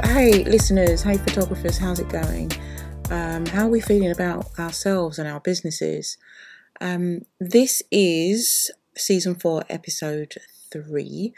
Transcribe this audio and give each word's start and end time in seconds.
Hey, 0.00 0.42
listeners, 0.44 1.02
hey, 1.02 1.18
photographers, 1.18 1.76
how's 1.76 2.00
it 2.00 2.08
going? 2.08 2.50
Um, 3.10 3.44
how 3.44 3.66
are 3.66 3.70
we 3.70 3.80
feeling 3.80 4.10
about 4.10 4.58
ourselves 4.58 5.18
and 5.18 5.28
our 5.28 5.38
businesses? 5.38 6.16
Um, 6.80 7.26
this 7.38 7.82
is 7.90 8.70
season 8.96 9.34
four, 9.34 9.64
episode 9.68 10.36
three. 10.72 11.34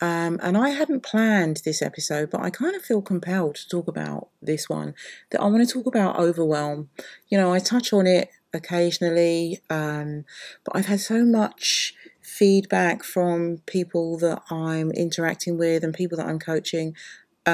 Um, 0.00 0.40
and 0.42 0.56
I 0.56 0.70
hadn't 0.70 1.02
planned 1.02 1.60
this 1.66 1.82
episode, 1.82 2.30
but 2.30 2.40
I 2.40 2.48
kind 2.48 2.74
of 2.74 2.82
feel 2.82 3.02
compelled 3.02 3.56
to 3.56 3.68
talk 3.68 3.88
about 3.88 4.28
this 4.40 4.70
one. 4.70 4.94
That 5.30 5.42
I 5.42 5.46
want 5.46 5.68
to 5.68 5.72
talk 5.72 5.86
about 5.86 6.18
overwhelm. 6.18 6.88
You 7.28 7.36
know, 7.36 7.52
I 7.52 7.58
touch 7.58 7.92
on 7.92 8.06
it 8.06 8.30
occasionally, 8.54 9.60
um, 9.68 10.24
but 10.64 10.76
I've 10.76 10.86
had 10.86 11.00
so 11.00 11.26
much 11.26 11.92
feedback 12.22 13.04
from 13.04 13.58
people 13.66 14.16
that 14.18 14.42
I'm 14.50 14.92
interacting 14.92 15.58
with 15.58 15.84
and 15.84 15.92
people 15.92 16.16
that 16.18 16.26
I'm 16.26 16.38
coaching 16.38 16.94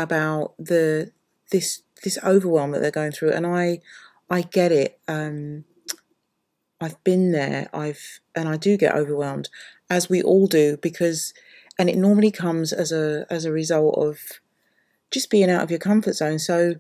about 0.03 0.55
the 0.59 1.13
this 1.51 1.83
this 2.03 2.19
overwhelm 2.25 2.73
that 2.73 2.81
they're 2.81 2.91
going 2.91 3.13
through, 3.13 3.33
and 3.33 3.47
I 3.47 3.81
I 4.29 4.43
get 4.43 4.73
it. 4.73 4.99
Um, 5.09 5.65
I've 6.81 7.03
been 7.05 7.33
there. 7.33 7.69
I've 7.73 8.21
and 8.35 8.49
I 8.49 8.57
do 8.57 8.77
get 8.77 8.95
overwhelmed, 8.95 9.49
as 9.89 10.09
we 10.09 10.23
all 10.23 10.47
do, 10.47 10.77
because 10.77 11.33
and 11.79 11.89
it 11.89 11.97
normally 11.97 12.31
comes 12.31 12.73
as 12.73 12.93
a 12.93 13.27
as 13.31 13.45
a 13.45 13.53
result 13.53 13.97
of 13.97 14.19
just 15.11 15.31
being 15.31 15.51
out 15.51 15.63
of 15.63 15.71
your 15.71 15.79
comfort 15.79 16.15
zone. 16.15 16.39
So 16.39 16.75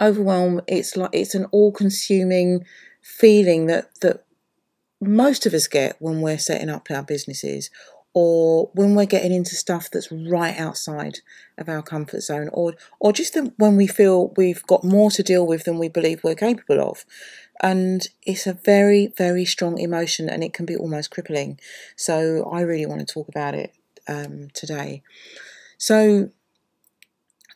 overwhelm, 0.00 0.60
it's 0.66 0.96
like 0.96 1.10
it's 1.12 1.34
an 1.34 1.46
all-consuming 1.46 2.64
feeling 3.02 3.66
that 3.66 4.00
that 4.00 4.24
most 5.00 5.44
of 5.44 5.52
us 5.52 5.66
get 5.66 5.96
when 6.00 6.20
we're 6.20 6.38
setting 6.38 6.70
up 6.70 6.90
our 6.90 7.02
businesses 7.02 7.70
or 8.14 8.70
when 8.74 8.94
we're 8.94 9.04
getting 9.04 9.32
into 9.32 9.56
stuff 9.56 9.90
that's 9.90 10.10
right 10.10 10.56
outside 10.56 11.18
of 11.58 11.68
our 11.68 11.82
comfort 11.82 12.20
zone 12.20 12.48
or 12.52 12.74
or 13.00 13.12
just 13.12 13.36
when 13.56 13.76
we 13.76 13.88
feel 13.88 14.32
we've 14.36 14.64
got 14.66 14.84
more 14.84 15.10
to 15.10 15.22
deal 15.22 15.46
with 15.46 15.64
than 15.64 15.78
we 15.78 15.88
believe 15.88 16.22
we're 16.22 16.36
capable 16.36 16.80
of. 16.80 17.04
And 17.60 18.06
it's 18.22 18.46
a 18.46 18.54
very 18.54 19.08
very 19.18 19.44
strong 19.44 19.78
emotion 19.78 20.30
and 20.30 20.44
it 20.44 20.52
can 20.54 20.64
be 20.64 20.76
almost 20.76 21.10
crippling. 21.10 21.58
So 21.96 22.48
i 22.50 22.60
really 22.60 22.86
want 22.86 23.00
to 23.00 23.12
talk 23.12 23.28
about 23.28 23.54
it 23.54 23.74
um, 24.08 24.48
today. 24.54 25.02
So 25.76 26.30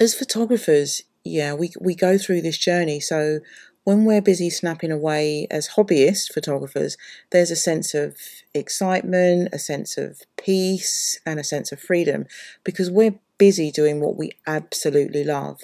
as 0.00 0.14
photographers 0.14 1.02
yeah 1.24 1.52
we, 1.52 1.72
we 1.80 1.94
go 1.94 2.18
through 2.18 2.42
this 2.42 2.58
journey. 2.58 2.98
So 2.98 3.40
when 3.88 4.04
we're 4.04 4.20
busy 4.20 4.50
snapping 4.50 4.92
away 4.92 5.46
as 5.50 5.70
hobbyist 5.70 6.30
photographers, 6.30 6.98
there's 7.30 7.50
a 7.50 7.56
sense 7.56 7.94
of 7.94 8.18
excitement, 8.52 9.48
a 9.50 9.58
sense 9.58 9.96
of 9.96 10.20
peace, 10.36 11.18
and 11.24 11.40
a 11.40 11.42
sense 11.42 11.72
of 11.72 11.80
freedom 11.80 12.26
because 12.64 12.90
we're 12.90 13.18
busy 13.38 13.70
doing 13.70 13.98
what 13.98 14.14
we 14.14 14.30
absolutely 14.46 15.24
love. 15.24 15.62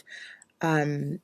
Um, 0.63 1.21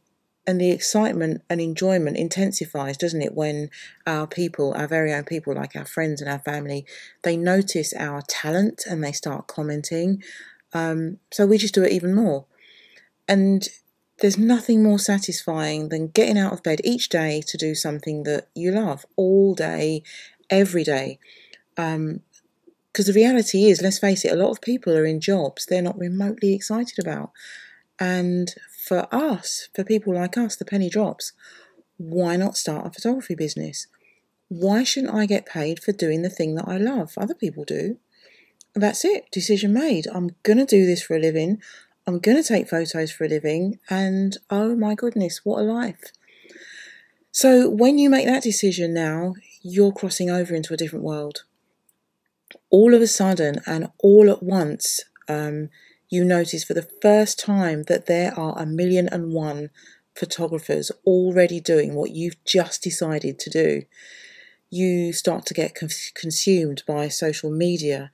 and 0.47 0.61
the 0.61 0.71
excitement 0.71 1.41
and 1.49 1.59
enjoyment 1.59 2.19
intensifies, 2.19 2.99
doesn't 2.99 3.23
it, 3.23 3.35
when 3.35 3.71
our 4.07 4.27
people, 4.27 4.75
our 4.75 4.87
very 4.87 5.11
own 5.15 5.25
people, 5.25 5.55
like 5.55 5.75
our 5.75 5.87
friends 5.87 6.21
and 6.21 6.31
our 6.31 6.41
family, 6.41 6.85
they 7.23 7.35
notice 7.35 7.95
our 7.95 8.21
talent 8.29 8.83
and 8.87 9.03
they 9.03 9.13
start 9.13 9.47
commenting. 9.47 10.23
Um, 10.75 11.17
so 11.31 11.47
we 11.47 11.57
just 11.57 11.73
do 11.73 11.83
it 11.83 11.93
even 11.93 12.15
more. 12.15 12.45
And 13.27 13.67
there's 14.21 14.39
nothing 14.39 14.83
more 14.83 14.99
satisfying 14.99 15.89
than 15.89 16.09
getting 16.09 16.39
out 16.39 16.53
of 16.53 16.63
bed 16.63 16.81
each 16.85 17.09
day 17.09 17.43
to 17.47 17.57
do 17.57 17.75
something 17.75 18.23
that 18.25 18.49
you 18.55 18.71
love 18.71 19.07
all 19.17 19.55
day, 19.55 20.03
every 20.51 20.85
day. 20.85 21.19
Because 21.75 21.97
um, 21.97 22.21
the 22.93 23.13
reality 23.15 23.65
is, 23.65 23.81
let's 23.81 23.99
face 23.99 24.25
it, 24.25 24.33
a 24.33 24.37
lot 24.37 24.51
of 24.51 24.61
people 24.61 24.97
are 24.97 25.07
in 25.07 25.21
jobs 25.21 25.67
they're 25.67 25.81
not 25.81 25.99
remotely 25.99 26.55
excited 26.55 26.99
about. 26.99 27.31
And 27.99 28.55
for 28.87 29.07
us, 29.15 29.69
for 29.75 29.85
people 29.85 30.15
like 30.15 30.37
us, 30.37 30.57
the 30.57 30.65
penny 30.65 30.91
drops. 30.91 31.33
Why 31.97 32.37
not 32.37 32.57
start 32.57 32.87
a 32.87 32.91
photography 32.91 33.35
business? 33.35 33.87
Why 34.49 34.85
shouldn't 34.85 35.15
I 35.15 35.27
get 35.27 35.47
paid 35.47 35.83
for 35.83 35.93
doing 35.93 36.23
the 36.23 36.31
thing 36.31 36.55
that 36.57 36.69
I 36.69 36.77
love? 36.77 37.13
Other 37.17 37.35
people 37.35 37.65
do. 37.65 37.99
That's 38.75 39.05
it. 39.05 39.31
Decision 39.31 39.73
made. 39.73 40.07
I'm 40.13 40.31
going 40.43 40.59
to 40.59 40.65
do 40.65 40.87
this 40.87 41.03
for 41.03 41.17
a 41.17 41.21
living. 41.21 41.61
I'm 42.11 42.19
going 42.19 42.43
to 42.43 42.43
take 42.43 42.69
photos 42.69 43.13
for 43.13 43.23
a 43.23 43.29
living, 43.29 43.79
and 43.89 44.37
oh 44.51 44.75
my 44.75 44.97
goodness, 44.97 45.43
what 45.45 45.61
a 45.61 45.63
life. 45.63 46.11
So, 47.31 47.71
when 47.71 47.99
you 47.99 48.11
make 48.11 48.27
that 48.27 48.43
decision 48.43 48.93
now, 48.93 49.35
you're 49.63 49.93
crossing 49.93 50.29
over 50.29 50.53
into 50.53 50.75
a 50.75 50.77
different 50.77 51.05
world. 51.05 51.45
All 52.69 52.95
of 52.95 53.01
a 53.01 53.07
sudden, 53.07 53.61
and 53.65 53.93
all 54.01 54.29
at 54.29 54.43
once, 54.43 55.05
um, 55.29 55.69
you 56.09 56.25
notice 56.25 56.65
for 56.65 56.75
the 56.75 56.89
first 57.01 57.39
time 57.39 57.85
that 57.85 58.07
there 58.07 58.37
are 58.37 58.59
a 58.59 58.67
million 58.67 59.09
and 59.09 59.33
one 59.33 59.71
photographers 60.17 60.91
already 61.07 61.61
doing 61.61 61.95
what 61.95 62.11
you've 62.11 62.43
just 62.45 62.83
decided 62.83 63.39
to 63.39 63.51
do. 63.51 63.83
You 64.69 65.13
start 65.13 65.47
to 65.47 65.55
get 65.55 65.77
consumed 66.15 66.83
by 66.89 67.07
social 67.07 67.53
media. 67.53 68.11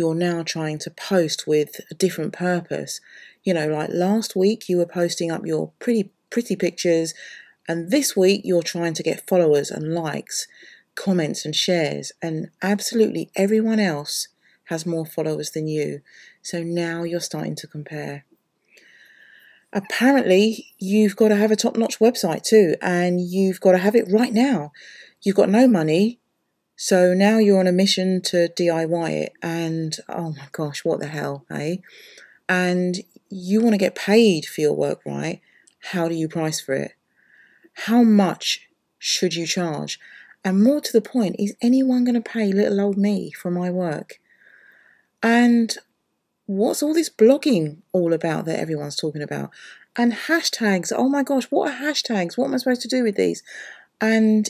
You're 0.00 0.14
now 0.14 0.42
trying 0.42 0.78
to 0.78 0.90
post 0.90 1.46
with 1.46 1.80
a 1.90 1.94
different 1.94 2.32
purpose 2.32 3.00
you 3.42 3.54
know, 3.54 3.68
like 3.68 3.90
last 3.92 4.36
week 4.36 4.68
you 4.68 4.76
were 4.76 4.86
posting 4.86 5.30
up 5.30 5.46
your 5.46 5.72
pretty, 5.78 6.10
pretty 6.30 6.56
pictures, 6.56 7.14
and 7.68 7.90
this 7.90 8.16
week 8.16 8.42
you're 8.44 8.62
trying 8.62 8.94
to 8.94 9.02
get 9.02 9.26
followers 9.26 9.70
and 9.70 9.94
likes, 9.94 10.46
comments 10.94 11.44
and 11.44 11.56
shares, 11.56 12.12
and 12.20 12.50
absolutely 12.62 13.30
everyone 13.36 13.80
else 13.80 14.28
has 14.64 14.86
more 14.86 15.06
followers 15.06 15.50
than 15.50 15.66
you. 15.66 16.00
So 16.42 16.62
now 16.62 17.02
you're 17.02 17.20
starting 17.20 17.56
to 17.56 17.66
compare. 17.66 18.24
Apparently, 19.72 20.66
you've 20.78 21.16
got 21.16 21.28
to 21.28 21.36
have 21.36 21.52
a 21.52 21.56
top 21.56 21.76
notch 21.76 21.98
website 21.98 22.42
too, 22.42 22.74
and 22.82 23.20
you've 23.20 23.60
got 23.60 23.72
to 23.72 23.78
have 23.78 23.94
it 23.94 24.10
right 24.10 24.32
now. 24.32 24.72
You've 25.22 25.36
got 25.36 25.48
no 25.48 25.66
money, 25.66 26.18
so 26.82 27.12
now 27.12 27.36
you're 27.36 27.60
on 27.60 27.66
a 27.66 27.72
mission 27.72 28.22
to 28.22 28.48
DIY 28.56 29.10
it, 29.10 29.32
and 29.42 29.98
oh 30.08 30.30
my 30.30 30.46
gosh, 30.50 30.82
what 30.82 30.98
the 30.98 31.08
hell, 31.08 31.44
eh? 31.50 31.76
And 32.48 33.00
you 33.28 33.60
want 33.60 33.74
to 33.74 33.78
get 33.78 33.94
paid 33.94 34.46
for 34.46 34.62
your 34.62 34.72
work, 34.72 35.02
right? 35.04 35.42
How 35.92 36.08
do 36.08 36.14
you 36.14 36.26
price 36.26 36.58
for 36.58 36.72
it? 36.72 36.92
How 37.84 38.02
much 38.02 38.66
should 38.98 39.34
you 39.34 39.46
charge? 39.46 40.00
And 40.42 40.64
more 40.64 40.80
to 40.80 40.90
the 40.90 41.02
point, 41.02 41.36
is 41.38 41.54
anyone 41.60 42.02
going 42.04 42.14
to 42.14 42.22
pay 42.22 42.50
little 42.50 42.80
old 42.80 42.96
me 42.96 43.30
for 43.30 43.50
my 43.50 43.68
work? 43.68 44.18
And 45.22 45.76
what's 46.46 46.82
all 46.82 46.94
this 46.94 47.10
blogging 47.10 47.82
all 47.92 48.14
about 48.14 48.46
that 48.46 48.58
everyone's 48.58 48.96
talking 48.96 49.20
about? 49.20 49.50
And 49.96 50.14
hashtags, 50.14 50.94
oh 50.96 51.10
my 51.10 51.24
gosh, 51.24 51.44
what 51.50 51.72
are 51.72 51.76
hashtags? 51.76 52.38
What 52.38 52.46
am 52.46 52.54
I 52.54 52.56
supposed 52.56 52.80
to 52.80 52.88
do 52.88 53.02
with 53.02 53.16
these? 53.16 53.42
And 54.00 54.48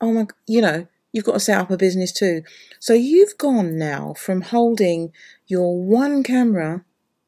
oh 0.00 0.14
my, 0.14 0.26
you 0.46 0.62
know, 0.62 0.86
you've 1.16 1.24
got 1.24 1.32
to 1.32 1.40
set 1.40 1.58
up 1.58 1.70
a 1.70 1.78
business 1.78 2.12
too. 2.12 2.42
So 2.78 2.92
you've 2.92 3.38
gone 3.38 3.78
now 3.78 4.12
from 4.18 4.42
holding 4.42 5.12
your 5.46 5.82
one 5.82 6.22
camera 6.22 6.84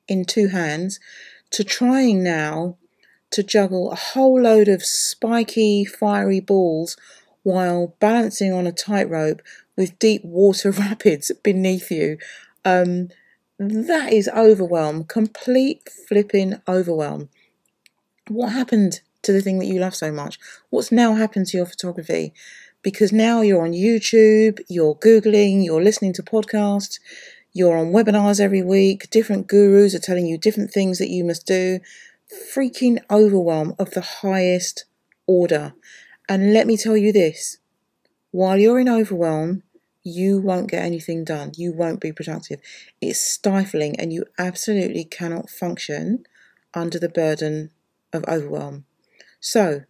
in 0.07 0.27
two 0.27 0.49
hands 0.49 1.01
to 1.53 1.65
trying 1.65 2.23
now 2.23 2.77
to 3.31 3.43
juggle 3.43 3.91
a 3.91 3.95
whole 3.95 4.43
load 4.43 4.69
of 4.69 4.85
spiky, 4.85 5.87
fiery 5.87 6.39
balls 6.39 6.99
while 7.45 7.95
balancing 7.99 8.53
on 8.53 8.67
a 8.67 8.73
tightrope 8.73 9.41
with 9.75 9.99
deep 9.99 10.23
water 10.23 10.71
rapids 10.87 11.33
beneath 11.43 11.91
you. 11.91 12.19
Um, 12.67 13.09
that 13.59 14.13
is 14.13 14.29
overwhelm, 14.29 15.05
complete 15.05 15.89
flipping 16.07 16.61
overwhelm. 16.69 17.31
What 18.29 18.51
happened 18.53 19.01
to 19.23 19.33
the 19.33 19.41
thing 19.41 19.59
that 19.61 19.67
you 19.67 19.81
love 19.81 19.95
so 19.95 20.13
much? 20.13 20.39
What's 20.69 20.93
now 20.93 21.15
happened 21.15 21.47
to 21.47 21.57
your 21.57 21.67
photography? 21.67 22.35
Because 22.83 23.13
now 23.13 23.41
you're 23.41 23.65
on 23.65 23.73
YouTube, 23.73 24.61
you're 24.69 24.95
Googling, 24.95 25.65
you're 25.65 25.83
listening 25.83 26.13
to 26.15 26.23
podcasts, 26.23 26.99
you're 27.53 27.77
on 27.77 27.93
webinars 27.93 28.41
every 28.41 28.63
week, 28.63 29.11
different 29.11 29.47
gurus 29.47 29.95
are 29.95 29.99
telling 29.99 30.27
you 30.27 30.39
different 30.39 30.71
things 30.71 30.99
that 30.99 31.11
you 31.11 31.25
must 31.25 31.47
do. 31.47 31.81
Freaking 32.55 32.99
overwhelm 33.11 33.75
of 33.79 33.91
the 33.93 34.01
highest 34.01 34.85
order. 35.27 35.75
And 36.29 36.53
let 36.53 36.67
me 36.67 36.77
tell 36.77 36.97
you 36.97 37.13
this 37.13 37.59
while 38.31 38.59
you're 38.59 38.79
in 38.79 38.89
overwhelm, 38.89 39.63
you 40.03 40.41
won't 40.41 40.71
get 40.71 40.85
anything 40.85 41.25
done. 41.25 41.53
You 41.57 41.73
won't 41.73 42.01
be 42.01 42.13
productive. 42.13 42.61
It's 43.01 43.21
stifling, 43.21 43.99
and 43.99 44.13
you 44.13 44.25
absolutely 44.39 45.05
cannot 45.05 45.51
function 45.51 46.25
under 46.75 46.99
the 46.99 47.09
burden 47.09 47.71
of 48.13 48.25
overwhelm. 48.27 48.85
So, 49.41 49.83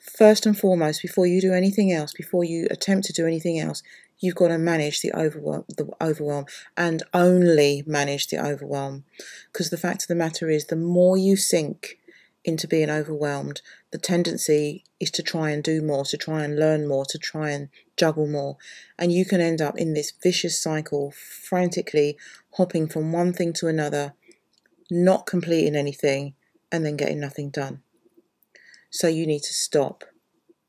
first 0.00 0.46
and 0.46 0.58
foremost, 0.58 1.02
before 1.02 1.26
you 1.26 1.40
do 1.40 1.52
anything 1.52 1.92
else, 1.92 2.12
before 2.12 2.44
you 2.44 2.66
attempt 2.70 3.06
to 3.06 3.12
do 3.12 3.26
anything 3.26 3.58
else, 3.58 3.82
you've 4.18 4.34
got 4.34 4.48
to 4.48 4.58
manage 4.58 5.00
the 5.00 5.12
overwhelm, 5.14 5.64
the 5.68 5.88
overwhelm, 6.00 6.46
and 6.76 7.02
only 7.14 7.82
manage 7.86 8.28
the 8.28 8.38
overwhelm. 8.38 9.04
Because 9.52 9.70
the 9.70 9.76
fact 9.76 10.02
of 10.02 10.08
the 10.08 10.14
matter 10.14 10.48
is, 10.48 10.66
the 10.66 10.76
more 10.76 11.16
you 11.16 11.36
sink 11.36 11.98
into 12.44 12.66
being 12.66 12.90
overwhelmed, 12.90 13.60
the 13.90 13.98
tendency 13.98 14.84
is 14.98 15.10
to 15.10 15.22
try 15.22 15.50
and 15.50 15.62
do 15.62 15.82
more, 15.82 16.04
to 16.04 16.16
try 16.16 16.44
and 16.44 16.58
learn 16.58 16.86
more, 16.86 17.04
to 17.06 17.18
try 17.18 17.50
and 17.50 17.68
juggle 17.96 18.26
more. 18.26 18.56
And 18.98 19.12
you 19.12 19.24
can 19.24 19.40
end 19.40 19.60
up 19.60 19.76
in 19.76 19.94
this 19.94 20.12
vicious 20.22 20.60
cycle, 20.60 21.12
frantically 21.12 22.16
hopping 22.54 22.88
from 22.88 23.12
one 23.12 23.32
thing 23.32 23.52
to 23.54 23.68
another, 23.68 24.14
not 24.90 25.26
completing 25.26 25.76
anything, 25.76 26.34
and 26.72 26.84
then 26.84 26.96
getting 26.96 27.20
nothing 27.20 27.50
done. 27.50 27.82
So 28.90 29.06
you 29.06 29.26
need 29.26 29.42
to 29.44 29.54
stop, 29.54 30.04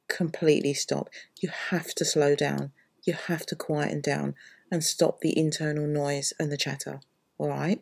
completely 0.07 0.73
stop. 0.73 1.09
You 1.41 1.49
have 1.69 1.93
to 1.95 2.05
slow 2.05 2.35
down. 2.35 2.71
You 3.03 3.13
have 3.13 3.45
to 3.47 3.55
quieten 3.55 4.01
down 4.01 4.35
and 4.71 4.83
stop 4.83 5.19
the 5.19 5.37
internal 5.37 5.87
noise 5.87 6.33
and 6.39 6.51
the 6.51 6.57
chatter. 6.57 7.01
All 7.37 7.49
right. 7.49 7.81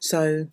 So, 0.00 0.48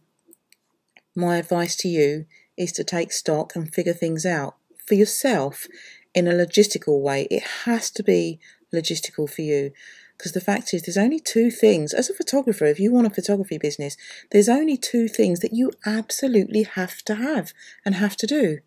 my 1.15 1.37
advice 1.37 1.75
to 1.77 1.87
you 1.87 2.25
is 2.57 2.71
to 2.73 2.83
take 2.83 3.11
stock 3.11 3.55
and 3.55 3.73
figure 3.73 3.93
things 3.93 4.25
out 4.25 4.55
for 4.85 4.95
yourself 4.95 5.67
in 6.13 6.27
a 6.27 6.33
logistical 6.33 7.01
way. 7.01 7.27
It 7.31 7.43
has 7.65 7.89
to 7.91 8.03
be 8.03 8.39
logistical 8.73 9.29
for 9.29 9.41
you. 9.41 9.71
Because 10.17 10.33
the 10.33 10.41
fact 10.41 10.73
is, 10.73 10.83
there's 10.83 10.97
only 10.97 11.19
two 11.19 11.49
things, 11.49 11.93
as 11.93 12.09
a 12.09 12.13
photographer, 12.13 12.65
if 12.65 12.79
you 12.79 12.91
want 12.91 13.07
a 13.07 13.09
photography 13.09 13.57
business, 13.57 13.97
there's 14.31 14.49
only 14.49 14.77
two 14.77 15.07
things 15.07 15.39
that 15.39 15.53
you 15.53 15.71
absolutely 15.85 16.63
have 16.63 17.01
to 17.03 17.15
have 17.15 17.53
and 17.83 17.95
have 17.95 18.15
to 18.17 18.27
do. 18.27 18.59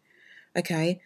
Okay? 0.56 1.01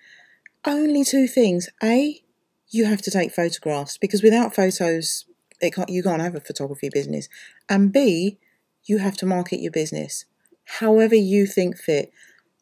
Only 0.65 1.05
two 1.05 1.27
things. 1.27 1.69
A, 1.83 2.23
you 2.69 2.85
have 2.85 3.03
to 3.03 3.11
take 3.11 3.33
photographs 3.33 3.97
because 3.99 4.23
without 4.23 4.55
photos, 4.55 5.25
it 5.61 5.75
can't, 5.75 5.89
you 5.89 6.03
can't 6.03 6.23
have 6.23 6.35
a 6.35 6.41
photography 6.41 6.91
business. 6.93 7.29
And 7.69 7.93
B, 7.93 8.39
you 8.85 8.99
have 8.99 9.17
to 9.19 9.27
market 9.27 9.61
your 9.61 9.73
business 9.73 10.25
however 10.69 11.15
you 11.15 11.47
think 11.47 11.77
fit. 11.77 12.13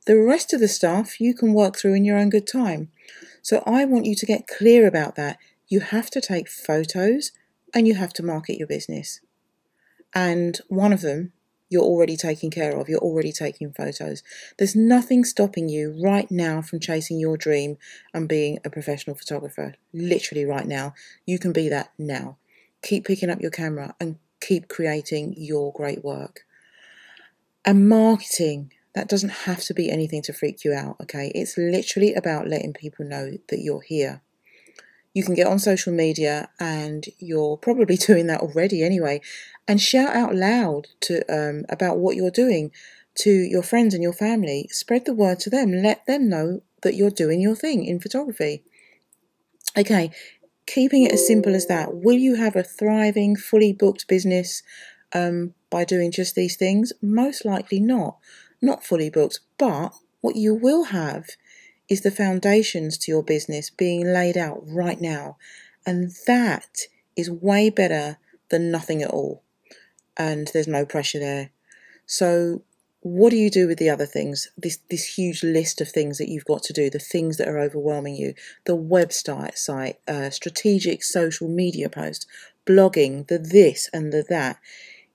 The 0.07 0.19
rest 0.19 0.53
of 0.53 0.61
the 0.61 0.69
stuff 0.69 1.21
you 1.21 1.35
can 1.35 1.53
work 1.53 1.77
through 1.77 1.95
in 1.95 2.05
your 2.05 2.19
own 2.19 2.31
good 2.31 2.47
time. 2.47 2.91
So 3.43 3.63
I 3.67 3.85
want 3.85 4.07
you 4.07 4.15
to 4.15 4.27
get 4.27 4.47
clear 4.47 4.87
about 4.87 5.17
that. 5.17 5.39
You 5.69 5.81
have 5.81 6.11
to 6.11 6.21
take 6.21 6.49
photos 6.49 7.33
and 7.75 7.89
you 7.89 7.97
have 7.97 8.13
to 8.15 8.23
market 8.23 8.59
your 8.59 8.69
business. 8.69 9.21
And 10.15 10.59
one 10.69 10.93
of 10.93 11.01
them 11.01 11.33
you're 11.69 11.83
already 11.83 12.17
taking 12.17 12.51
care 12.51 12.77
of, 12.77 12.89
you're 12.89 12.99
already 12.99 13.33
taking 13.33 13.73
photos. 13.73 14.23
There's 14.59 14.77
nothing 14.77 15.25
stopping 15.25 15.69
you 15.69 15.97
right 16.03 16.31
now 16.31 16.63
from 16.63 16.81
chasing 16.81 17.19
your 17.19 17.37
dream 17.37 17.77
and 18.15 18.29
being 18.29 18.59
a 18.65 18.71
professional 18.71 19.17
photographer. 19.17 19.75
Literally, 19.93 20.45
right 20.45 20.67
now. 20.67 20.95
You 21.27 21.39
can 21.39 21.53
be 21.53 21.69
that 21.69 21.93
now. 21.99 22.39
Keep 22.83 23.07
picking 23.07 23.31
up 23.31 23.41
your 23.41 23.51
camera 23.51 23.95
and 24.01 24.17
keep 24.41 24.69
creating 24.69 25.35
your 25.37 25.73
great 25.73 26.05
work. 26.05 26.43
And 27.65 27.89
marketing, 27.89 28.73
that 28.95 29.09
doesn't 29.09 29.31
have 29.31 29.63
to 29.65 29.75
be 29.75 29.91
anything 29.91 30.23
to 30.23 30.33
freak 30.33 30.65
you 30.65 30.73
out, 30.73 30.97
okay? 31.03 31.33
It's 31.35 31.59
literally 31.59 32.15
about 32.15 32.49
letting 32.49 32.73
people 32.73 33.05
know 33.05 33.33
that 33.49 33.59
you're 33.59 33.81
here. 33.81 34.23
You 35.17 35.25
can 35.25 35.35
get 35.35 35.47
on 35.47 35.59
social 35.59 35.95
media, 35.95 36.51
and 36.61 37.07
you're 37.19 37.57
probably 37.57 37.97
doing 38.11 38.27
that 38.27 38.43
already 38.43 38.83
anyway, 38.83 39.23
and 39.67 39.81
shout 39.81 40.15
out 40.15 40.35
loud 40.35 40.89
to 41.01 41.23
um, 41.35 41.65
about 41.71 41.97
what 41.97 42.17
you're 42.17 42.31
doing 42.31 42.71
to 43.23 43.31
your 43.31 43.63
friends 43.63 43.95
and 43.95 44.03
your 44.03 44.13
family. 44.13 44.69
Spread 44.71 45.07
the 45.07 45.15
word 45.15 45.41
to 45.41 45.49
them. 45.49 45.73
Let 45.73 46.05
them 46.05 46.29
know 46.29 46.61
that 46.83 46.97
you're 46.97 47.09
doing 47.09 47.41
your 47.41 47.57
thing 47.57 47.87
in 47.87 47.99
photography. 47.99 48.63
Okay, 49.75 50.11
keeping 50.67 51.05
it 51.05 51.13
as 51.13 51.27
simple 51.27 51.55
as 51.55 51.65
that. 51.65 51.95
Will 51.95 52.19
you 52.19 52.35
have 52.35 52.55
a 52.55 52.63
thriving, 52.63 53.37
fully 53.37 53.73
booked 53.73 54.09
business 54.09 54.63
um, 55.15 55.55
by 55.71 55.87
doing 55.87 56.13
just 56.13 56.35
these 56.35 56.57
things? 56.57 56.93
Most 57.01 57.47
likely 57.47 57.81
not 57.81 58.19
not 58.61 58.85
fully 58.85 59.09
booked, 59.09 59.41
but 59.57 59.95
what 60.21 60.37
you 60.37 60.55
will 60.55 60.85
have 60.85 61.31
is 61.89 62.01
the 62.03 62.11
foundations 62.11 62.99
to 62.99 63.13
your 63.13 63.23
business 63.23 63.71
being 63.71 64.05
laid 64.13 64.37
out 64.37 64.63
right 64.67 65.01
now. 65.01 65.37
And 65.87 66.13
that 66.27 66.81
is 67.15 67.31
way 67.31 67.71
better 67.71 68.19
than 68.51 68.71
nothing 68.71 69.03
at 69.03 69.11
all. 69.11 69.43
And 70.17 70.49
there's 70.53 70.69
no 70.69 70.85
pressure 70.85 71.19
there. 71.19 71.51
So, 72.07 72.63
what 73.01 73.31
do 73.31 73.37
you 73.37 73.51
do 73.51 73.69
with 73.69 73.79
the 73.79 73.91
other 73.91 74.07
things? 74.07 74.49
This 74.57 74.79
this 74.91 75.17
huge 75.17 75.45
list 75.45 75.81
of 75.81 75.89
things 75.89 76.19
that 76.19 76.29
you've 76.29 76.45
got 76.45 76.63
to 76.65 76.73
do, 76.73 76.91
the 76.91 76.99
things 76.99 77.37
that 77.37 77.47
are 77.47 77.59
overwhelming 77.59 78.17
you, 78.17 78.35
the 78.65 78.77
website 78.77 79.57
site, 79.57 80.01
uh, 80.09 80.31
strategic 80.31 81.05
social 81.05 81.49
media 81.49 81.89
posts, 81.89 82.27
blogging, 82.67 83.29
the 83.29 83.39
this 83.39 83.89
and 83.93 84.13
the 84.13 84.25
that. 84.29 84.59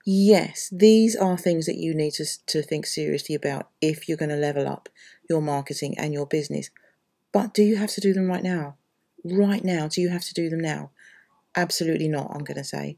Yes, 0.04 0.68
these 0.72 1.14
are 1.14 1.36
things 1.36 1.66
that 1.66 1.76
you 1.76 1.94
need 1.94 2.12
to, 2.14 2.26
to 2.46 2.62
think 2.62 2.86
seriously 2.86 3.36
about 3.36 3.68
if 3.80 4.08
you're 4.08 4.16
going 4.16 4.30
to 4.30 4.36
level 4.36 4.66
up 4.66 4.88
your 5.32 5.42
marketing 5.42 5.94
and 5.98 6.12
your 6.12 6.26
business. 6.26 6.70
But 7.32 7.54
do 7.54 7.62
you 7.62 7.76
have 7.76 7.90
to 7.92 8.00
do 8.00 8.12
them 8.12 8.26
right 8.26 8.42
now? 8.42 8.76
Right 9.24 9.64
now, 9.64 9.88
do 9.88 10.00
you 10.00 10.10
have 10.10 10.24
to 10.24 10.34
do 10.34 10.50
them 10.50 10.60
now? 10.60 10.90
Absolutely 11.56 12.08
not, 12.08 12.30
I'm 12.32 12.44
going 12.44 12.58
to 12.58 12.64
say. 12.64 12.96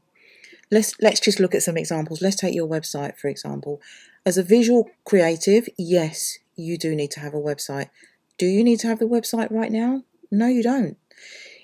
Let's 0.71 0.93
let's 0.99 1.19
just 1.19 1.39
look 1.39 1.53
at 1.55 1.63
some 1.63 1.77
examples. 1.77 2.21
Let's 2.21 2.35
take 2.35 2.55
your 2.55 2.67
website 2.67 3.17
for 3.17 3.27
example. 3.27 3.81
As 4.25 4.37
a 4.37 4.43
visual 4.43 4.89
creative, 5.03 5.69
yes, 5.77 6.39
you 6.55 6.77
do 6.77 6.95
need 6.95 7.11
to 7.11 7.19
have 7.19 7.35
a 7.35 7.47
website. 7.51 7.89
Do 8.37 8.47
you 8.47 8.63
need 8.63 8.79
to 8.79 8.87
have 8.87 8.99
the 8.99 9.13
website 9.17 9.51
right 9.51 9.71
now? 9.71 10.03
No, 10.31 10.47
you 10.47 10.63
don't. 10.63 10.97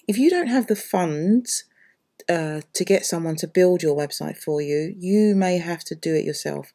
If 0.07 0.17
you 0.17 0.29
don't 0.29 0.47
have 0.47 0.67
the 0.67 0.75
funds 0.75 1.65
uh, 2.29 2.61
to 2.73 2.85
get 2.85 3.05
someone 3.05 3.35
to 3.37 3.47
build 3.47 3.81
your 3.81 3.97
website 3.97 4.37
for 4.37 4.61
you, 4.61 4.93
you 4.97 5.35
may 5.35 5.57
have 5.57 5.83
to 5.85 5.95
do 5.95 6.13
it 6.13 6.23
yourself. 6.23 6.71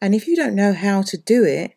And 0.00 0.14
if 0.14 0.26
you 0.26 0.36
don't 0.36 0.54
know 0.54 0.72
how 0.72 1.02
to 1.02 1.18
do 1.18 1.44
it, 1.44 1.74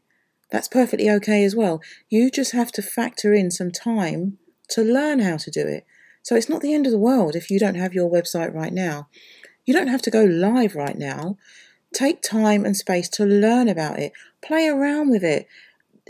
that's 0.51 0.68
perfectly 0.68 1.09
okay 1.09 1.44
as 1.44 1.56
well. 1.56 1.81
You 2.09 2.30
just 2.30 2.51
have 2.51 2.71
to 2.74 2.81
factor 2.81 3.33
in 3.33 3.51
some 3.51 3.71
time 3.71 4.38
to 4.69 4.83
learn 4.83 5.19
how 5.19 5.38
to 5.38 5.51
do 5.51 5.65
it. 5.65 5.86
So 6.24 6.36
it's 6.36 6.50
not 6.50 6.62
the 6.62 6.74
end 6.74 6.86
of 6.86 6.92
the 6.92 7.00
world 7.00 7.36
if 7.36 7.50
you 7.50 7.59
don't 7.59 7.75
have 7.75 7.94
your 7.94 8.09
website 8.09 8.53
right 8.53 8.74
now. 8.74 9.07
You 9.65 9.74
don't 9.74 9.88
have 9.88 10.01
to 10.03 10.12
go 10.12 10.24
live 10.24 10.75
right 10.75 10.98
now. 10.98 11.38
Take 11.94 12.21
time 12.21 12.65
and 12.65 12.75
space 12.75 13.09
to 13.09 13.25
learn 13.25 13.68
about 13.68 14.00
it, 14.00 14.13
play 14.42 14.68
around 14.68 15.09
with 15.09 15.24
it. 15.24 15.48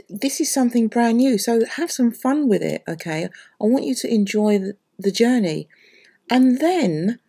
This 0.09 0.39
is 0.39 0.53
something 0.53 0.87
brand 0.87 1.17
new, 1.17 1.37
so 1.37 1.65
have 1.65 1.91
some 1.91 2.11
fun 2.11 2.47
with 2.47 2.61
it, 2.61 2.83
okay? 2.87 3.25
I 3.25 3.65
want 3.65 3.85
you 3.85 3.95
to 3.95 4.13
enjoy 4.13 4.59
the, 4.99 5.11
journey. 5.11 5.67
And 6.29 6.59
then 6.59 7.19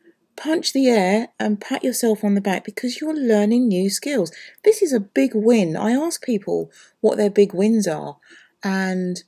punch 0.42 0.72
the 0.72 0.88
air 0.88 1.28
and 1.38 1.60
pat 1.60 1.84
yourself 1.84 2.24
on 2.24 2.34
the 2.34 2.40
back 2.40 2.64
because 2.64 3.00
you're 3.00 3.14
learning 3.14 3.68
new 3.68 3.88
skills. 3.88 4.32
This 4.64 4.82
is 4.82 4.92
a 4.92 4.98
big 4.98 5.32
win. 5.34 5.76
I 5.76 5.92
ask 5.92 6.24
people 6.24 6.70
what 7.00 7.16
their 7.16 7.30
big 7.30 7.54
wins 7.54 7.86
are, 7.86 8.16
and 8.64 9.22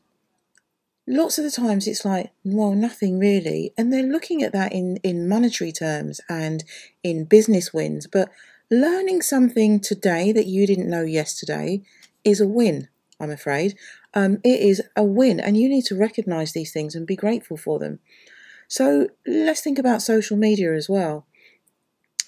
lots 1.07 1.39
of 1.39 1.45
the 1.45 1.51
times 1.53 1.87
it's 1.87 2.05
like, 2.05 2.33
well, 2.43 2.73
nothing 2.73 3.19
really. 3.19 3.73
And 3.79 3.93
they're 3.93 4.03
looking 4.03 4.43
at 4.43 4.53
that 4.53 4.73
in, 4.73 4.97
in 5.05 5.29
monetary 5.29 5.71
terms 5.71 6.21
and 6.29 6.65
in 7.05 7.27
business 7.27 7.73
wins. 7.73 8.09
But 8.09 8.31
learning 8.71 9.23
something 9.23 9.79
today 9.79 10.33
that 10.33 10.47
you 10.47 10.67
didn't 10.67 10.91
know 10.91 11.03
yesterday 11.03 11.83
is 12.25 12.41
a 12.41 12.49
win, 12.49 12.89
I'm 13.21 13.31
afraid. 13.31 13.77
Um, 14.15 14.39
it 14.43 14.61
is 14.61 14.83
a 14.97 15.05
win, 15.05 15.39
and 15.39 15.57
you 15.57 15.69
need 15.69 15.85
to 15.87 15.97
recognize 15.97 16.53
these 16.53 16.73
things 16.73 16.97
and 16.97 17.07
be 17.07 17.17
grateful 17.17 17.57
for 17.57 17.79
them. 17.79 18.01
So 18.69 19.09
let's 19.27 19.61
think 19.61 19.79
about 19.79 20.03
social 20.03 20.37
media 20.37 20.75
as 20.75 20.89
well. 20.89 21.27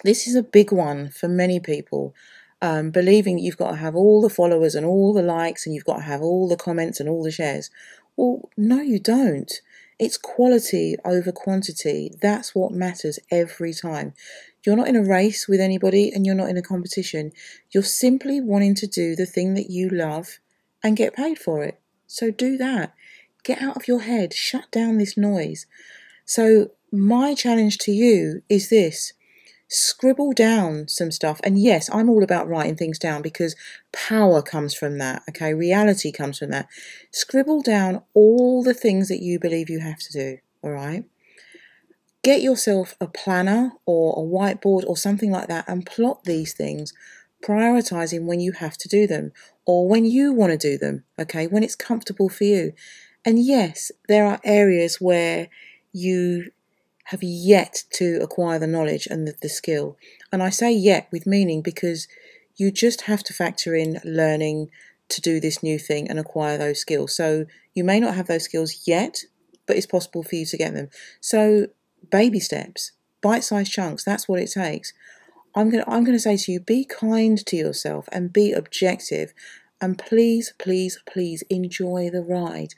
This 0.04 0.26
is 0.26 0.34
a 0.34 0.42
big 0.42 0.72
one 0.72 1.10
for 1.10 1.28
many 1.28 1.60
people. 1.60 2.14
Um, 2.62 2.90
believing 2.90 3.36
that 3.36 3.42
you've 3.42 3.58
got 3.58 3.72
to 3.72 3.76
have 3.76 3.94
all 3.94 4.22
the 4.22 4.30
followers 4.30 4.74
and 4.74 4.86
all 4.86 5.12
the 5.12 5.22
likes 5.22 5.66
and 5.66 5.74
you've 5.74 5.84
got 5.84 5.96
to 5.96 6.02
have 6.02 6.22
all 6.22 6.48
the 6.48 6.56
comments 6.56 7.00
and 7.00 7.08
all 7.08 7.22
the 7.22 7.30
shares. 7.30 7.70
Well, 8.16 8.48
no, 8.56 8.80
you 8.80 8.98
don't. 8.98 9.52
It's 9.98 10.18
quality 10.18 10.96
over 11.04 11.32
quantity. 11.32 12.12
That's 12.20 12.54
what 12.54 12.72
matters 12.72 13.18
every 13.30 13.72
time. 13.72 14.14
You're 14.64 14.76
not 14.76 14.88
in 14.88 14.96
a 14.96 15.02
race 15.02 15.46
with 15.48 15.60
anybody 15.60 16.10
and 16.12 16.26
you're 16.26 16.34
not 16.34 16.48
in 16.48 16.56
a 16.56 16.62
competition. 16.62 17.32
You're 17.70 17.82
simply 17.82 18.40
wanting 18.40 18.74
to 18.76 18.86
do 18.86 19.14
the 19.14 19.26
thing 19.26 19.54
that 19.54 19.70
you 19.70 19.88
love 19.88 20.38
and 20.82 20.96
get 20.96 21.14
paid 21.14 21.38
for 21.38 21.62
it. 21.62 21.80
So 22.06 22.30
do 22.30 22.56
that. 22.58 22.94
Get 23.42 23.62
out 23.62 23.76
of 23.76 23.88
your 23.88 24.00
head. 24.00 24.34
Shut 24.34 24.70
down 24.70 24.98
this 24.98 25.16
noise. 25.16 25.66
So, 26.26 26.72
my 26.92 27.34
challenge 27.34 27.78
to 27.78 27.92
you 27.92 28.42
is 28.48 28.68
this 28.68 29.12
scribble 29.68 30.32
down 30.32 30.88
some 30.88 31.10
stuff. 31.10 31.40
And 31.42 31.58
yes, 31.58 31.90
I'm 31.92 32.08
all 32.08 32.22
about 32.22 32.48
writing 32.48 32.76
things 32.76 32.98
down 32.98 33.22
because 33.22 33.56
power 33.92 34.42
comes 34.42 34.74
from 34.74 34.98
that. 34.98 35.22
Okay, 35.30 35.54
reality 35.54 36.12
comes 36.12 36.38
from 36.38 36.50
that. 36.50 36.68
Scribble 37.12 37.62
down 37.62 38.02
all 38.14 38.62
the 38.62 38.74
things 38.74 39.08
that 39.08 39.22
you 39.22 39.38
believe 39.38 39.70
you 39.70 39.80
have 39.80 39.98
to 39.98 40.12
do. 40.12 40.38
All 40.62 40.70
right. 40.70 41.04
Get 42.22 42.42
yourself 42.42 42.96
a 43.00 43.06
planner 43.06 43.72
or 43.86 44.12
a 44.12 44.26
whiteboard 44.26 44.84
or 44.86 44.96
something 44.96 45.30
like 45.30 45.48
that 45.48 45.68
and 45.68 45.86
plot 45.86 46.24
these 46.24 46.54
things, 46.54 46.92
prioritizing 47.42 48.24
when 48.24 48.40
you 48.40 48.52
have 48.52 48.76
to 48.78 48.88
do 48.88 49.06
them 49.06 49.32
or 49.64 49.88
when 49.88 50.04
you 50.04 50.32
want 50.32 50.52
to 50.52 50.58
do 50.58 50.76
them. 50.76 51.04
Okay, 51.18 51.46
when 51.46 51.62
it's 51.62 51.76
comfortable 51.76 52.28
for 52.28 52.44
you. 52.44 52.72
And 53.24 53.44
yes, 53.44 53.90
there 54.08 54.26
are 54.26 54.40
areas 54.44 55.00
where 55.00 55.48
you 55.96 56.50
have 57.04 57.22
yet 57.22 57.84
to 57.90 58.18
acquire 58.22 58.58
the 58.58 58.66
knowledge 58.66 59.06
and 59.10 59.26
the, 59.26 59.34
the 59.40 59.48
skill. 59.48 59.96
And 60.32 60.42
I 60.42 60.50
say 60.50 60.72
yet 60.72 61.08
with 61.12 61.26
meaning 61.26 61.62
because 61.62 62.08
you 62.56 62.70
just 62.70 63.02
have 63.02 63.22
to 63.24 63.32
factor 63.32 63.74
in 63.74 64.00
learning 64.04 64.70
to 65.08 65.20
do 65.20 65.40
this 65.40 65.62
new 65.62 65.78
thing 65.78 66.10
and 66.10 66.18
acquire 66.18 66.58
those 66.58 66.80
skills. 66.80 67.14
So 67.14 67.46
you 67.74 67.84
may 67.84 68.00
not 68.00 68.14
have 68.14 68.26
those 68.26 68.44
skills 68.44 68.82
yet, 68.86 69.24
but 69.66 69.76
it's 69.76 69.86
possible 69.86 70.22
for 70.22 70.34
you 70.34 70.46
to 70.46 70.56
get 70.56 70.74
them. 70.74 70.88
So 71.20 71.68
baby 72.10 72.40
steps, 72.40 72.92
bite-sized 73.22 73.72
chunks, 73.72 74.04
that's 74.04 74.28
what 74.28 74.40
it 74.40 74.50
takes. 74.50 74.92
I'm 75.54 75.70
going 75.70 75.84
I'm 75.86 76.04
going 76.04 76.16
to 76.16 76.28
say 76.28 76.36
to 76.36 76.52
you 76.52 76.60
be 76.60 76.84
kind 76.84 77.38
to 77.46 77.56
yourself 77.56 78.08
and 78.12 78.32
be 78.32 78.52
objective 78.52 79.32
And 79.80 79.98
please, 79.98 80.54
please, 80.58 80.98
please 81.06 81.42
enjoy 81.50 82.10
the 82.10 82.22
ride. 82.22 82.74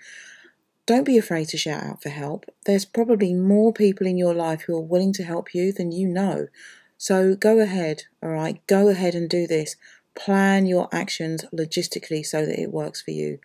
Don't 0.89 1.05
be 1.05 1.19
afraid 1.19 1.49
to 1.49 1.59
shout 1.59 1.85
out 1.85 2.03
for 2.03 2.09
help. 2.09 2.47
There's 2.65 2.87
probably 2.87 3.35
more 3.35 3.75
people 3.75 4.07
in 4.07 4.17
your 4.17 4.33
life 4.33 4.63
who 4.63 4.75
are 4.75 4.81
willing 4.81 5.13
to 5.13 5.23
help 5.23 5.55
you 5.55 5.71
than 5.71 5.93
you 5.93 6.09
know. 6.09 6.49
So 6.97 7.35
go 7.35 7.61
ahead, 7.61 8.05
all 8.23 8.31
right? 8.31 8.67
Go 8.67 8.89
ahead 8.89 9.15
and 9.15 9.29
do 9.29 9.47
this. 9.47 9.77
Plan 10.15 10.65
your 10.65 10.89
actions 10.91 11.45
logistically 11.53 12.25
so 12.25 12.47
that 12.47 12.59
it 12.59 12.73
works 12.73 13.03
for 13.03 13.11
you. 13.11 13.39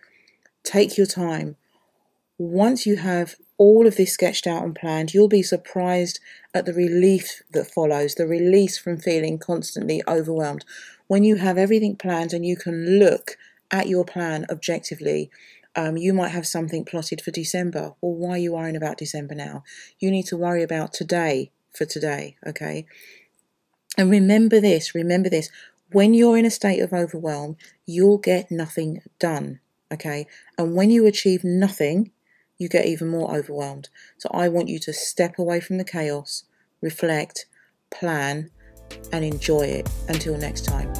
Take 0.62 0.96
your 0.96 1.06
time. 1.06 1.56
Once 2.38 2.86
you 2.86 2.96
have 2.96 3.34
all 3.58 3.86
of 3.86 3.96
this 3.96 4.14
sketched 4.14 4.46
out 4.46 4.64
and 4.64 4.74
planned, 4.74 5.12
you'll 5.12 5.28
be 5.28 5.42
surprised 5.42 6.20
at 6.54 6.64
the 6.64 6.72
relief 6.72 7.42
that 7.52 7.70
follows, 7.70 8.14
the 8.14 8.26
release 8.26 8.78
from 8.78 8.96
feeling 8.96 9.36
constantly 9.36 10.02
overwhelmed. 10.08 10.64
When 11.08 11.24
you 11.24 11.36
have 11.36 11.58
everything 11.58 11.96
planned 11.96 12.32
and 12.32 12.46
you 12.46 12.56
can 12.56 12.98
look 12.98 13.36
at 13.70 13.86
your 13.86 14.06
plan 14.06 14.46
objectively, 14.50 15.30
um, 15.76 15.96
you 15.96 16.12
might 16.12 16.28
have 16.28 16.46
something 16.46 16.84
plotted 16.84 17.20
for 17.20 17.30
December. 17.30 17.94
Well, 18.00 18.14
why 18.14 18.30
are 18.30 18.38
you 18.38 18.52
worrying 18.52 18.76
about 18.76 18.98
December 18.98 19.34
now? 19.34 19.64
You 19.98 20.10
need 20.10 20.26
to 20.26 20.36
worry 20.36 20.62
about 20.62 20.92
today 20.92 21.50
for 21.72 21.84
today, 21.84 22.36
okay? 22.46 22.86
And 23.96 24.10
remember 24.10 24.60
this, 24.60 24.94
remember 24.94 25.28
this. 25.28 25.50
When 25.92 26.14
you're 26.14 26.38
in 26.38 26.44
a 26.44 26.50
state 26.50 26.80
of 26.80 26.92
overwhelm, 26.92 27.56
you'll 27.86 28.18
get 28.18 28.50
nothing 28.50 29.02
done, 29.18 29.60
okay? 29.92 30.26
And 30.58 30.74
when 30.74 30.90
you 30.90 31.06
achieve 31.06 31.44
nothing, 31.44 32.10
you 32.58 32.68
get 32.68 32.86
even 32.86 33.08
more 33.08 33.34
overwhelmed. 33.34 33.88
So 34.18 34.28
I 34.32 34.48
want 34.48 34.68
you 34.68 34.78
to 34.80 34.92
step 34.92 35.38
away 35.38 35.60
from 35.60 35.78
the 35.78 35.84
chaos, 35.84 36.44
reflect, 36.80 37.46
plan, 37.90 38.50
and 39.12 39.24
enjoy 39.24 39.62
it. 39.62 39.88
Until 40.08 40.36
next 40.36 40.64
time. 40.64 40.92